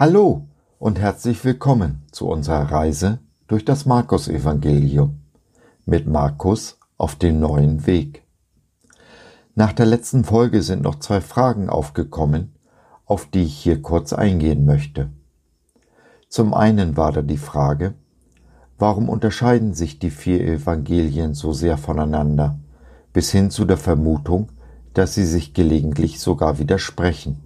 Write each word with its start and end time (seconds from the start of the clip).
Hallo 0.00 0.46
und 0.78 0.98
herzlich 0.98 1.44
willkommen 1.44 2.06
zu 2.10 2.26
unserer 2.26 2.72
Reise 2.72 3.18
durch 3.48 3.66
das 3.66 3.84
Markus-Evangelium 3.84 5.20
mit 5.84 6.06
Markus 6.06 6.78
auf 6.96 7.16
dem 7.16 7.38
neuen 7.38 7.86
Weg. 7.86 8.22
Nach 9.54 9.74
der 9.74 9.84
letzten 9.84 10.24
Folge 10.24 10.62
sind 10.62 10.80
noch 10.80 11.00
zwei 11.00 11.20
Fragen 11.20 11.68
aufgekommen, 11.68 12.54
auf 13.04 13.26
die 13.26 13.42
ich 13.42 13.54
hier 13.58 13.82
kurz 13.82 14.14
eingehen 14.14 14.64
möchte. 14.64 15.10
Zum 16.30 16.54
einen 16.54 16.96
war 16.96 17.12
da 17.12 17.20
die 17.20 17.36
Frage, 17.36 17.92
warum 18.78 19.10
unterscheiden 19.10 19.74
sich 19.74 19.98
die 19.98 20.08
vier 20.08 20.40
Evangelien 20.40 21.34
so 21.34 21.52
sehr 21.52 21.76
voneinander, 21.76 22.58
bis 23.12 23.32
hin 23.32 23.50
zu 23.50 23.66
der 23.66 23.76
Vermutung, 23.76 24.48
dass 24.94 25.14
sie 25.14 25.26
sich 25.26 25.52
gelegentlich 25.52 26.20
sogar 26.20 26.58
widersprechen. 26.58 27.44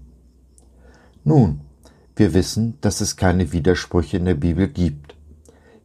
Nun, 1.25 1.61
wir 2.17 2.33
wissen, 2.35 2.79
dass 2.81 3.01
es 3.01 3.17
keine 3.17 3.53
Widersprüche 3.53 4.19
in 4.19 4.25
der 4.25 4.35
Bibel 4.35 4.69
gibt. 4.69 5.17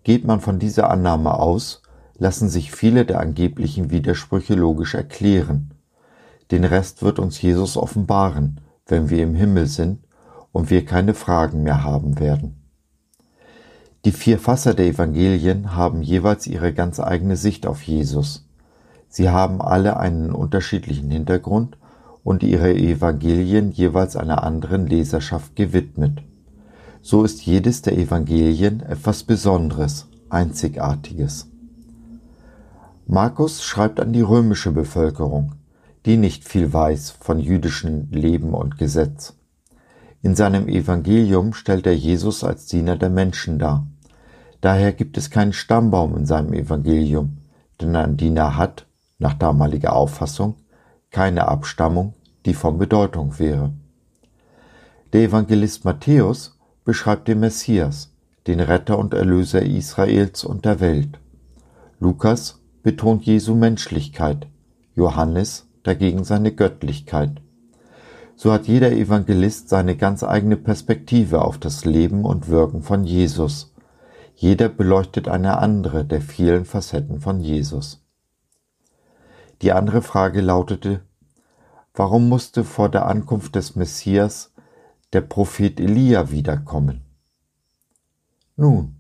Geht 0.03 0.25
man 0.25 0.41
von 0.41 0.59
dieser 0.59 0.89
Annahme 0.89 1.33
aus, 1.33 1.81
lassen 2.17 2.49
sich 2.49 2.71
viele 2.71 3.05
der 3.05 3.20
angeblichen 3.20 3.89
Widersprüche 3.89 4.53
logisch 4.53 4.93
erklären. 4.93 5.73
Den 6.51 6.63
Rest 6.63 7.01
wird 7.01 7.17
uns 7.17 7.41
Jesus 7.41 7.77
offenbaren, 7.77 8.61
wenn 8.85 9.09
wir 9.09 9.23
im 9.23 9.35
Himmel 9.35 9.67
sind 9.67 9.99
und 10.51 10.70
wir 10.70 10.85
keine 10.85 11.13
Fragen 11.13 11.63
mehr 11.63 11.84
haben 11.84 12.20
werden. 12.20 12.59
Die 14.05 14.11
vier 14.11 14.39
Fasser 14.39 14.73
der 14.73 14.85
Evangelien 14.85 15.75
haben 15.75 16.01
jeweils 16.01 16.48
ihre 16.48 16.73
ganz 16.73 16.99
eigene 16.99 17.35
Sicht 17.35 17.65
auf 17.65 17.81
Jesus. 17.81 18.48
Sie 19.07 19.29
haben 19.29 19.61
alle 19.61 19.98
einen 19.98 20.32
unterschiedlichen 20.32 21.09
Hintergrund 21.09 21.77
und 22.23 22.43
ihre 22.43 22.73
Evangelien 22.73 23.71
jeweils 23.71 24.15
einer 24.15 24.43
anderen 24.43 24.87
Leserschaft 24.87 25.55
gewidmet. 25.55 26.21
So 27.01 27.23
ist 27.23 27.45
jedes 27.45 27.81
der 27.81 27.98
Evangelien 27.98 28.81
etwas 28.81 29.23
Besonderes, 29.23 30.07
Einzigartiges. 30.29 31.48
Markus 33.07 33.63
schreibt 33.63 33.99
an 33.99 34.13
die 34.13 34.21
römische 34.21 34.71
Bevölkerung, 34.71 35.53
die 36.05 36.17
nicht 36.17 36.48
viel 36.48 36.71
weiß 36.71 37.11
von 37.11 37.39
jüdischen 37.39 38.11
Leben 38.11 38.54
und 38.54 38.77
Gesetz. 38.77 39.33
In 40.21 40.35
seinem 40.35 40.67
Evangelium 40.67 41.54
stellt 41.54 41.87
er 41.87 41.95
Jesus 41.95 42.43
als 42.43 42.65
Diener 42.65 42.98
der 42.98 43.09
Menschen 43.09 43.57
dar. 43.57 43.87
Daher 44.61 44.91
gibt 44.91 45.17
es 45.17 45.29
keinen 45.29 45.54
Stammbaum 45.54 46.17
in 46.17 46.26
seinem 46.26 46.54
Evangelium, 46.54 47.37
denn 47.79 47.95
ein 47.95 48.17
Diener 48.17 48.57
hat, 48.57 48.85
nach 49.17 49.33
damaliger 49.33 49.93
Auffassung, 49.93 50.55
keine 51.12 51.48
Abstammung, 51.48 52.13
die 52.46 52.54
von 52.54 52.77
Bedeutung 52.77 53.40
wäre. 53.40 53.74
Der 55.13 55.24
Evangelist 55.24 55.85
Matthäus 55.85 56.57
beschreibt 56.85 57.27
den 57.27 57.40
Messias, 57.40 58.12
den 58.48 58.60
Retter 58.60 58.98
und 58.98 59.13
Erlöser 59.13 59.62
Israels 59.62 60.43
und 60.43 60.66
der 60.66 60.79
Welt. 60.79 61.20
Lukas 61.99 62.62
betont 62.84 63.26
Jesu 63.26 63.55
Menschlichkeit, 63.55 64.47
Johannes 64.96 65.68
dagegen 65.84 66.24
seine 66.24 66.51
Göttlichkeit. 66.51 67.41
So 68.35 68.53
hat 68.53 68.68
jeder 68.68 68.91
Evangelist 68.91 69.68
seine 69.68 69.97
ganz 69.97 70.23
eigene 70.23 70.56
Perspektive 70.56 71.41
auf 71.41 71.57
das 71.57 71.84
Leben 71.84 72.23
und 72.23 72.47
Wirken 72.47 72.84
von 72.84 73.03
Jesus. 73.03 73.73
Jeder 74.35 74.69
beleuchtet 74.69 75.28
eine 75.28 75.57
andere 75.57 76.06
der 76.06 76.22
vielen 76.22 76.63
Facetten 76.63 77.19
von 77.19 77.41
Jesus. 77.41 78.01
Die 79.62 79.72
andere 79.74 80.02
Frage 80.02 80.41
lautete, 80.41 81.02
warum 81.94 82.29
musste 82.29 82.63
vor 82.63 82.89
der 82.89 83.06
Ankunft 83.07 83.56
des 83.56 83.75
Messias 83.75 84.53
der 85.11 85.22
Prophet 85.22 85.79
Elia 85.79 86.31
wiederkommen? 86.31 87.01
Nun, 88.56 88.95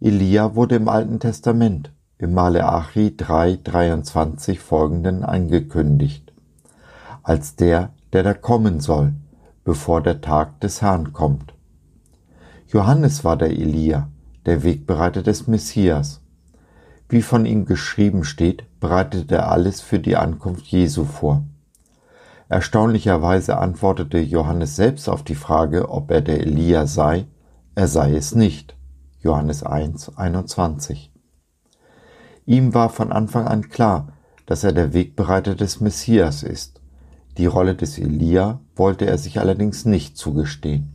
Elia 0.00 0.54
wurde 0.54 0.76
im 0.76 0.88
Alten 0.88 1.20
Testament 1.20 1.92
im 2.16 2.34
Maleachi 2.34 3.14
3,23 3.18 4.58
folgenden 4.58 5.24
angekündigt, 5.24 6.32
als 7.22 7.56
der, 7.56 7.92
der 8.12 8.22
da 8.22 8.34
kommen 8.34 8.80
soll, 8.80 9.14
bevor 9.64 10.02
der 10.02 10.20
Tag 10.20 10.60
des 10.60 10.82
Herrn 10.82 11.12
kommt. 11.12 11.54
Johannes 12.68 13.24
war 13.24 13.36
der 13.36 13.50
Elia, 13.50 14.08
der 14.46 14.62
Wegbereiter 14.62 15.22
des 15.22 15.46
Messias. 15.46 16.19
Wie 17.10 17.22
von 17.22 17.44
ihm 17.44 17.64
geschrieben 17.64 18.22
steht, 18.22 18.62
bereitete 18.78 19.34
er 19.34 19.50
alles 19.50 19.80
für 19.80 19.98
die 19.98 20.16
Ankunft 20.16 20.66
Jesu 20.66 21.04
vor. 21.04 21.44
Erstaunlicherweise 22.48 23.58
antwortete 23.58 24.20
Johannes 24.20 24.76
selbst 24.76 25.08
auf 25.08 25.24
die 25.24 25.34
Frage, 25.34 25.88
ob 25.88 26.12
er 26.12 26.20
der 26.20 26.38
Elia 26.38 26.86
sei, 26.86 27.26
er 27.74 27.88
sei 27.88 28.14
es 28.14 28.36
nicht. 28.36 28.76
Johannes 29.18 29.64
1, 29.64 30.16
21. 30.16 31.12
Ihm 32.46 32.74
war 32.74 32.90
von 32.90 33.10
Anfang 33.10 33.48
an 33.48 33.68
klar, 33.68 34.12
dass 34.46 34.62
er 34.62 34.72
der 34.72 34.92
Wegbereiter 34.92 35.56
des 35.56 35.80
Messias 35.80 36.44
ist. 36.44 36.80
Die 37.38 37.46
Rolle 37.46 37.74
des 37.74 37.98
Elia 37.98 38.60
wollte 38.76 39.06
er 39.06 39.18
sich 39.18 39.40
allerdings 39.40 39.84
nicht 39.84 40.16
zugestehen. 40.16 40.94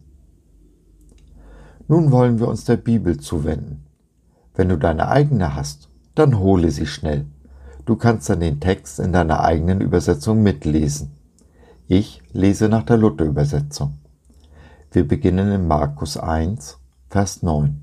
Nun 1.90 2.12
wollen 2.12 2.40
wir 2.40 2.47
uns 2.47 2.64
der 2.64 2.78
Bibel 2.78 3.20
zuwenden. 3.20 3.86
Wenn 4.53 4.70
du 4.70 4.78
deine 4.78 5.09
eigene 5.09 5.56
hast, 5.56 5.90
dann 6.16 6.40
hole 6.40 6.72
sie 6.72 6.88
schnell. 6.88 7.26
Du 7.86 7.96
kannst 7.96 8.30
dann 8.30 8.40
den 8.40 8.59
Text 8.59 9.00
in 9.00 9.14
deiner 9.14 9.42
eigenen 9.42 9.81
Übersetzung 9.81 10.42
mitlesen. 10.42 11.12
Ich 11.88 12.24
lese 12.31 12.68
nach 12.68 12.84
der 12.84 12.98
Luther-Übersetzung. 12.98 14.00
Wir 14.92 15.08
beginnen 15.08 15.52
in 15.52 15.68
Markus 15.68 16.18
1, 16.18 16.80
Vers 17.09 17.44
9. 17.44 17.81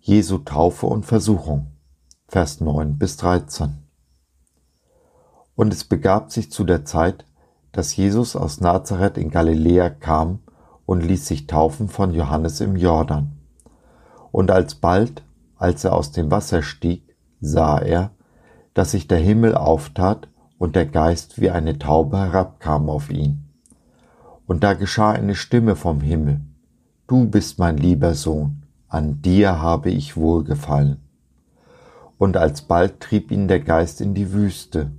Jesu 0.00 0.38
Taufe 0.38 0.86
und 0.86 1.06
Versuchung, 1.06 1.68
Vers 2.26 2.60
9 2.60 2.98
bis 2.98 3.16
13. 3.18 3.79
Und 5.60 5.74
es 5.74 5.84
begab 5.84 6.32
sich 6.32 6.50
zu 6.50 6.64
der 6.64 6.86
Zeit, 6.86 7.26
dass 7.72 7.94
Jesus 7.94 8.34
aus 8.34 8.62
Nazareth 8.62 9.18
in 9.18 9.30
Galiläa 9.30 9.90
kam 9.90 10.38
und 10.86 11.02
ließ 11.02 11.26
sich 11.26 11.48
taufen 11.48 11.88
von 11.88 12.14
Johannes 12.14 12.62
im 12.62 12.76
Jordan. 12.76 13.32
Und 14.32 14.50
alsbald, 14.50 15.22
als 15.58 15.84
er 15.84 15.92
aus 15.92 16.12
dem 16.12 16.30
Wasser 16.30 16.62
stieg, 16.62 17.14
sah 17.42 17.78
er, 17.78 18.12
dass 18.72 18.92
sich 18.92 19.06
der 19.06 19.18
Himmel 19.18 19.54
auftat 19.54 20.28
und 20.56 20.76
der 20.76 20.86
Geist 20.86 21.38
wie 21.38 21.50
eine 21.50 21.78
Taube 21.78 22.16
herabkam 22.16 22.88
auf 22.88 23.10
ihn. 23.10 23.44
Und 24.46 24.64
da 24.64 24.72
geschah 24.72 25.10
eine 25.10 25.34
Stimme 25.34 25.76
vom 25.76 26.00
Himmel, 26.00 26.40
Du 27.06 27.28
bist 27.28 27.58
mein 27.58 27.76
lieber 27.76 28.14
Sohn, 28.14 28.62
an 28.88 29.20
dir 29.20 29.60
habe 29.60 29.90
ich 29.90 30.16
wohlgefallen. 30.16 31.02
Und 32.16 32.38
alsbald 32.38 33.00
trieb 33.00 33.30
ihn 33.30 33.46
der 33.46 33.60
Geist 33.60 34.00
in 34.00 34.14
die 34.14 34.32
Wüste, 34.32 34.92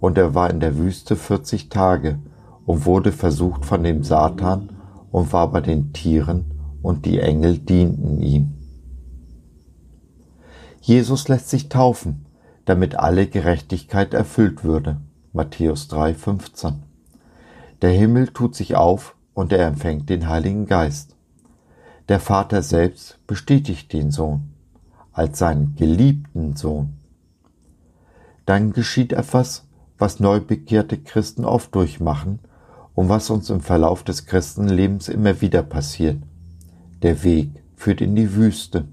und 0.00 0.18
er 0.18 0.34
war 0.34 0.50
in 0.50 0.60
der 0.60 0.76
Wüste 0.76 1.16
vierzig 1.16 1.68
Tage 1.68 2.18
und 2.66 2.86
wurde 2.86 3.12
versucht 3.12 3.64
von 3.64 3.82
dem 3.82 4.04
Satan 4.04 4.70
und 5.10 5.32
war 5.32 5.50
bei 5.50 5.60
den 5.60 5.92
Tieren, 5.92 6.58
und 6.82 7.06
die 7.06 7.18
Engel 7.18 7.58
dienten 7.58 8.20
ihm. 8.20 8.54
Jesus 10.80 11.28
lässt 11.28 11.50
sich 11.50 11.68
taufen, 11.68 12.26
damit 12.64 12.94
alle 12.96 13.26
Gerechtigkeit 13.26 14.14
erfüllt 14.14 14.64
würde. 14.64 14.98
Matthäus 15.32 15.90
3,15. 15.90 16.74
Der 17.82 17.90
Himmel 17.90 18.28
tut 18.28 18.54
sich 18.54 18.76
auf 18.76 19.16
und 19.34 19.52
er 19.52 19.66
empfängt 19.66 20.08
den 20.08 20.28
Heiligen 20.28 20.66
Geist. 20.66 21.16
Der 22.08 22.20
Vater 22.20 22.62
selbst 22.62 23.18
bestätigt 23.26 23.92
den 23.92 24.10
Sohn 24.10 24.54
als 25.12 25.38
seinen 25.38 25.74
geliebten 25.74 26.56
Sohn. 26.56 26.94
Dann 28.46 28.72
geschieht 28.72 29.12
etwas, 29.12 29.67
was 29.98 30.20
neubekehrte 30.20 30.98
Christen 30.98 31.44
oft 31.44 31.74
durchmachen 31.74 32.38
und 32.94 33.08
was 33.08 33.30
uns 33.30 33.50
im 33.50 33.60
Verlauf 33.60 34.02
des 34.02 34.26
Christenlebens 34.26 35.08
immer 35.08 35.40
wieder 35.40 35.62
passiert. 35.62 36.18
Der 37.02 37.22
Weg 37.22 37.50
führt 37.76 38.00
in 38.00 38.16
die 38.16 38.34
Wüste. 38.34 38.84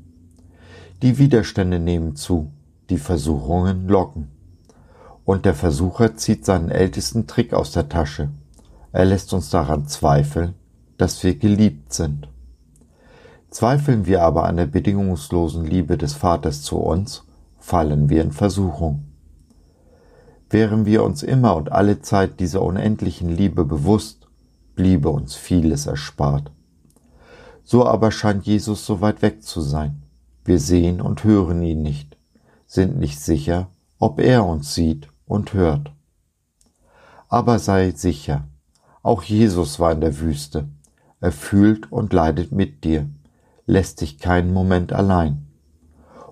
Die 1.02 1.18
Widerstände 1.18 1.80
nehmen 1.80 2.16
zu, 2.16 2.52
die 2.90 2.98
Versuchungen 2.98 3.88
locken. 3.88 4.28
Und 5.24 5.46
der 5.46 5.56
Versucher 5.56 6.16
zieht 6.16 6.46
seinen 6.46 6.70
ältesten 6.70 7.26
Trick 7.26 7.54
aus 7.54 7.72
der 7.72 7.90
Tasche. 7.90 8.30
Er 8.92 9.06
lässt 9.06 9.34
uns 9.34 9.50
daran 9.50 9.88
zweifeln, 9.88 10.54
dass 10.98 11.24
wir 11.24 11.36
geliebt 11.36 11.94
sind. 11.94 12.30
Zweifeln 13.50 14.06
wir 14.06 14.22
aber 14.22 14.44
an 14.46 14.58
der 14.58 14.66
bedingungslosen 14.66 15.66
Liebe 15.66 15.98
des 15.98 16.14
Vaters 16.14 16.62
zu 16.62 16.78
uns, 16.78 17.24
fallen 17.58 18.10
wir 18.10 18.22
in 18.22 18.32
Versuchung. 18.32 19.05
Wären 20.50 20.86
wir 20.86 21.04
uns 21.04 21.24
immer 21.24 21.56
und 21.56 21.72
alle 21.72 22.02
Zeit 22.02 22.40
dieser 22.40 22.62
unendlichen 22.62 23.30
Liebe 23.30 23.66
bewusst, 23.66 24.28
bliebe 24.76 25.10
uns 25.10 25.36
vieles 25.36 25.88
erspart. 25.88 26.52
So 27.64 27.86
aber 27.86 28.12
scheint 28.12 28.46
Jesus 28.46 28.86
so 28.86 29.02
weit 29.02 29.22
weg 29.22 29.44
zu 29.44 29.62
sein. 29.62 30.04
Wir 30.44 30.60
sehen 30.60 31.02
und 31.02 31.24
hören 31.24 31.64
ihn 31.64 31.82
nicht, 31.82 32.18
sind 32.68 33.00
nicht 33.00 33.20
sicher, 33.20 33.70
ob 33.98 34.20
er 34.20 34.46
uns 34.46 34.76
sieht 34.76 35.08
und 35.26 35.54
hört. 35.54 35.92
Aber 37.28 37.58
sei 37.58 37.92
sicher, 37.92 38.48
auch 39.02 39.24
Jesus 39.24 39.80
war 39.80 39.92
in 39.92 40.02
der 40.02 40.20
Wüste. 40.20 40.68
Er 41.22 41.32
fühlt 41.32 41.92
und 41.92 42.14
leidet 42.14 42.52
mit 42.52 42.84
dir, 42.84 43.10
lässt 43.66 44.02
dich 44.02 44.20
keinen 44.20 44.54
Moment 44.54 44.94
allein. 44.94 45.48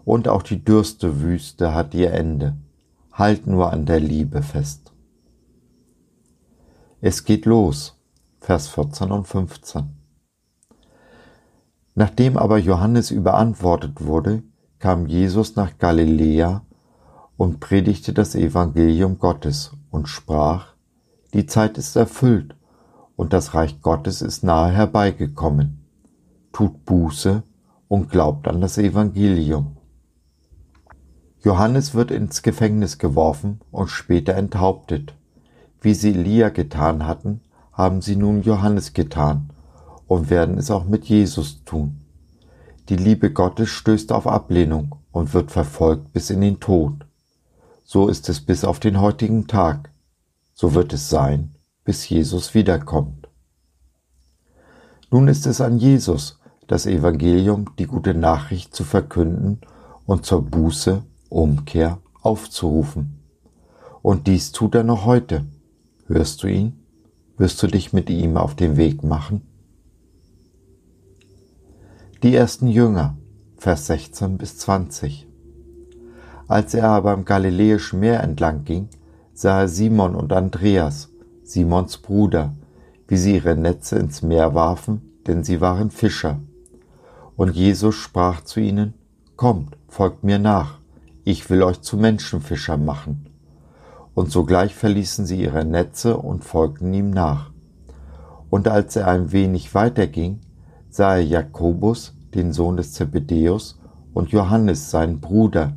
Und 0.06 0.28
auch 0.28 0.44
die 0.44 0.64
dürste 0.64 1.22
Wüste 1.22 1.74
hat 1.74 1.96
ihr 1.96 2.12
Ende. 2.12 2.56
Halt 3.14 3.46
nur 3.46 3.72
an 3.72 3.86
der 3.86 4.00
Liebe 4.00 4.42
fest. 4.42 4.92
Es 7.00 7.26
geht 7.26 7.46
los, 7.46 8.02
Vers 8.40 8.68
14 8.70 9.12
und 9.12 9.28
15. 9.28 9.90
Nachdem 11.94 12.38
aber 12.38 12.58
Johannes 12.58 13.12
überantwortet 13.12 14.04
wurde, 14.04 14.42
kam 14.80 15.06
Jesus 15.06 15.56
nach 15.56 15.78
Galiläa 15.78 16.66
und 17.38 17.60
predigte 17.60 18.14
das 18.14 18.34
Evangelium 18.34 19.20
Gottes 19.20 19.74
und 19.92 20.08
sprach, 20.08 20.74
die 21.36 21.46
Zeit 21.46 21.78
ist 21.78 21.96
erfüllt 21.96 22.56
und 23.16 23.32
das 23.32 23.54
Reich 23.54 23.82
Gottes 23.82 24.24
ist 24.24 24.44
nahe 24.44 24.72
herbeigekommen. 24.72 25.86
Tut 26.52 26.84
Buße 26.86 27.44
und 27.88 28.10
glaubt 28.10 28.48
an 28.48 28.60
das 28.60 28.80
Evangelium. 28.80 29.78
Johannes 31.44 31.94
wird 31.94 32.10
ins 32.10 32.42
Gefängnis 32.42 32.98
geworfen 32.98 33.60
und 33.70 33.90
später 33.90 34.34
enthauptet. 34.36 35.14
Wie 35.82 35.94
sie 35.94 36.12
Elia 36.12 36.48
getan 36.50 37.06
hatten, 37.06 37.42
haben 37.74 38.02
sie 38.02 38.16
nun 38.16 38.44
Johannes 38.44 38.94
getan 38.94 39.50
und 40.08 40.30
werden 40.30 40.58
es 40.58 40.72
auch 40.72 40.86
mit 40.86 41.04
Jesus 41.04 41.66
tun. 41.66 42.00
Die 42.88 42.96
Liebe 42.96 43.32
Gottes 43.32 43.70
stößt 43.70 44.14
auf 44.14 44.26
Ablehnung 44.26 44.96
und 45.12 45.34
wird 45.34 45.52
verfolgt 45.52 46.14
bis 46.14 46.30
in 46.30 46.40
den 46.40 46.62
Tod. 46.62 47.06
So 47.84 48.08
ist 48.08 48.30
es 48.30 48.40
bis 48.40 48.64
auf 48.64 48.80
den 48.80 49.02
heutigen 49.02 49.48
Tag. 49.48 49.92
So 50.54 50.74
wird 50.74 50.94
es 50.94 51.10
sein, 51.10 51.56
bis 51.84 52.08
Jesus 52.08 52.54
wiederkommt. 52.54 53.28
Nun 55.12 55.28
ist 55.28 55.46
es 55.46 55.60
an 55.60 55.78
Jesus, 55.78 56.40
das 56.68 56.86
Evangelium, 56.86 57.72
die 57.78 57.86
gute 57.86 58.14
Nachricht 58.14 58.74
zu 58.74 58.86
verkünden 58.86 59.60
und 60.06 60.26
zur 60.26 60.42
Buße, 60.44 61.04
Umkehr 61.34 62.00
aufzurufen. 62.22 63.20
Und 64.02 64.28
dies 64.28 64.52
tut 64.52 64.76
er 64.76 64.84
noch 64.84 65.06
heute. 65.06 65.46
Hörst 66.08 66.44
du 66.44 66.48
ihn? 66.48 66.80
Wirst 67.38 67.62
du 67.64 67.68
dich 67.68 67.94
mit 67.94 68.10
ihm 68.10 68.38
auf 68.38 68.56
den 68.56 68.78
Weg 68.78 69.04
machen? 69.04 69.42
Die 72.22 72.36
ersten 72.36 72.68
Jünger, 72.68 73.18
Vers 73.58 73.88
16 73.88 74.38
bis 74.38 74.58
20. 74.60 75.28
Als 76.48 76.74
er 76.74 76.90
aber 76.90 77.12
am 77.12 77.26
Galiläischen 77.26 78.00
Meer 78.00 78.22
entlang 78.22 78.64
ging, 78.64 78.90
sah 79.34 79.62
er 79.62 79.68
Simon 79.68 80.16
und 80.16 80.32
Andreas, 80.32 81.10
Simons 81.44 81.98
Bruder, 81.98 82.54
wie 83.08 83.18
sie 83.18 83.36
ihre 83.36 83.56
Netze 83.56 83.98
ins 83.98 84.22
Meer 84.22 84.54
warfen, 84.54 85.02
denn 85.26 85.44
sie 85.44 85.62
waren 85.62 85.90
Fischer. 85.90 86.40
Und 87.36 87.56
Jesus 87.56 87.96
sprach 87.96 88.42
zu 88.42 88.60
ihnen, 88.60 88.94
Kommt, 89.36 89.76
folgt 89.88 90.24
mir 90.24 90.38
nach, 90.38 90.80
ich 91.24 91.50
will 91.50 91.64
euch 91.64 91.82
zu 91.82 91.98
Menschenfischern 91.98 92.84
machen. 92.84 93.28
Und 94.14 94.32
sogleich 94.32 94.76
verließen 94.76 95.26
sie 95.26 95.42
ihre 95.42 95.66
Netze 95.66 96.18
und 96.18 96.44
folgten 96.44 96.94
ihm 96.94 97.10
nach. 97.10 97.52
Und 98.50 98.68
als 98.68 98.96
er 98.96 99.08
ein 99.08 99.32
wenig 99.32 99.74
weiterging, 99.74 100.42
sah 100.90 101.16
er 101.16 101.24
Jakobus, 101.24 102.14
den 102.36 102.54
Sohn 102.54 102.78
des 102.78 102.94
Zebedäus, 102.94 103.80
und 104.14 104.30
Johannes, 104.30 104.92
seinen 104.92 105.20
Bruder, 105.20 105.74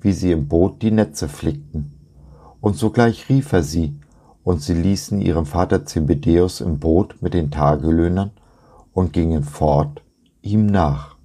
wie 0.00 0.12
sie 0.12 0.30
im 0.30 0.46
Boot 0.46 0.82
die 0.82 0.92
Netze 0.92 1.28
flickten. 1.28 1.94
Und 2.60 2.76
sogleich 2.76 3.28
rief 3.28 3.52
er 3.52 3.64
sie, 3.64 3.98
und 4.44 4.60
sie 4.60 4.74
ließen 4.74 5.20
ihren 5.20 5.46
Vater 5.46 5.84
Zebedäus 5.84 6.60
im 6.60 6.78
Boot 6.78 7.16
mit 7.20 7.34
den 7.34 7.50
Tagelöhnern 7.50 8.30
und 8.92 9.12
gingen 9.12 9.42
fort 9.42 10.02
ihm 10.42 10.66
nach. 10.66 11.16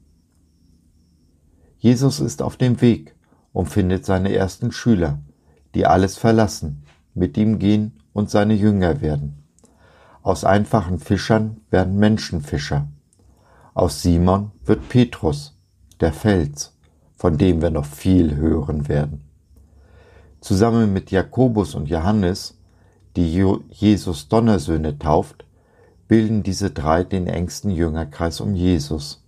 Jesus 1.78 2.20
ist 2.20 2.42
auf 2.42 2.58
dem 2.58 2.82
Weg 2.82 3.17
und 3.58 3.66
findet 3.66 4.06
seine 4.06 4.36
ersten 4.36 4.72
Schüler, 4.72 5.18
die 5.74 5.88
alles 5.88 6.16
verlassen, 6.16 6.84
mit 7.16 7.38
ihm 7.38 7.58
gehen 7.58 8.00
und 8.14 8.30
seine 8.30 8.54
Jünger 8.54 9.02
werden. 9.02 9.48
Aus 10.22 10.44
einfachen 10.44 11.00
Fischern 11.00 11.62
werden 11.72 11.98
Menschenfischer. 11.98 12.88
Aus 13.74 14.04
Simon 14.04 14.52
wird 14.64 14.88
Petrus, 14.90 15.58
der 16.00 16.14
Fels, 16.14 16.78
von 17.16 17.40
dem 17.40 17.60
wir 17.60 17.72
noch 17.72 17.86
viel 17.86 18.36
hören 18.36 18.88
werden. 18.90 19.24
Zusammen 20.40 20.94
mit 20.94 21.10
Jakobus 21.10 21.74
und 21.74 21.90
Johannes, 21.90 22.60
die 23.16 23.44
Jesus 23.72 24.28
Donnersöhne 24.28 25.00
tauft, 25.00 25.46
bilden 26.08 26.44
diese 26.44 26.70
drei 26.70 27.04
den 27.04 27.26
engsten 27.26 27.72
Jüngerkreis 27.72 28.40
um 28.40 28.54
Jesus. 28.54 29.27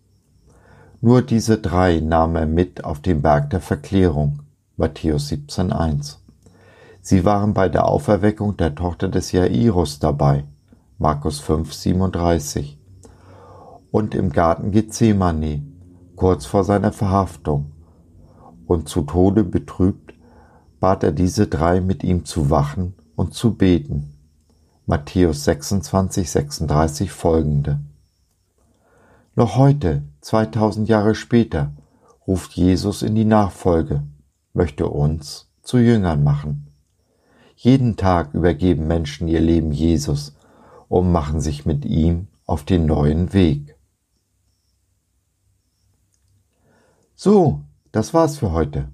Nur 1.02 1.22
diese 1.22 1.58
drei 1.58 2.02
nahm 2.02 2.36
er 2.36 2.46
mit 2.46 2.84
auf 2.84 3.00
den 3.00 3.22
Berg 3.22 3.52
der 3.52 3.62
Verklärung, 3.62 4.40
Matthäus 4.76 5.32
17,1. 5.32 6.18
Sie 7.00 7.24
waren 7.24 7.54
bei 7.54 7.70
der 7.70 7.86
Auferweckung 7.86 8.58
der 8.58 8.76
Tochter 8.76 9.08
des 9.08 9.32
Jairus 9.32 10.00
dabei, 10.00 10.44
Markus 10.98 11.42
5,37. 11.42 12.76
Und 13.92 14.14
im 14.14 14.32
Garten 14.32 14.72
Gethsemane, 14.72 15.64
kurz 16.18 16.46
vor 16.46 16.66
seiner 16.66 16.92
Verhaftung. 16.92 17.72
Und 18.68 18.90
zu 18.90 19.04
Tode 19.04 19.46
betrübt, 19.46 20.14
bat 20.82 21.04
er 21.06 21.14
diese 21.14 21.48
drei 21.48 21.80
mit 21.80 22.04
ihm 22.04 22.26
zu 22.26 22.50
wachen 22.50 22.94
und 23.16 23.34
zu 23.34 23.56
beten. 23.56 24.14
Matthäus 24.86 25.46
26, 25.46 26.30
36 26.30 27.10
folgende. 27.10 27.80
Noch 29.40 29.56
heute, 29.56 30.04
2000 30.20 30.90
Jahre 30.90 31.16
später, 31.16 31.72
ruft 32.28 32.52
Jesus 32.58 33.02
in 33.02 33.16
die 33.16 33.24
Nachfolge, 33.24 34.04
möchte 34.52 34.90
uns 34.90 35.50
zu 35.62 35.78
Jüngern 35.78 36.26
machen. 36.26 36.74
Jeden 37.56 37.96
Tag 37.96 38.34
übergeben 38.34 38.86
Menschen 38.86 39.30
ihr 39.30 39.40
Leben 39.40 39.72
Jesus 39.72 40.36
und 40.90 41.14
machen 41.14 41.40
sich 41.40 41.66
mit 41.66 41.86
ihm 41.86 42.28
auf 42.46 42.66
den 42.66 42.86
neuen 42.86 43.32
Weg. 43.32 43.78
So, 47.16 47.62
das 47.94 48.14
war's 48.14 48.40
für 48.40 48.52
heute. 48.52 48.90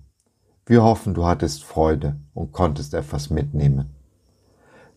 Wir 0.67 0.83
hoffen, 0.83 1.15
du 1.15 1.25
hattest 1.25 1.63
Freude 1.63 2.17
und 2.35 2.51
konntest 2.51 2.93
etwas 2.93 3.31
mitnehmen. 3.31 3.95